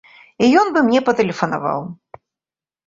[0.45, 1.81] І ён бы мне патэлефанаваў.